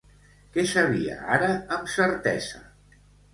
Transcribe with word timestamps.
Què 0.53 0.63
sabia 0.71 1.17
ara 1.35 1.51
amb 1.77 1.93
certesa? 1.97 2.63